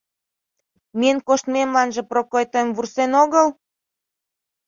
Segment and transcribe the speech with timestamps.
[0.99, 3.47] —Миен коштметланже Прокой тыйым вурсен огыл?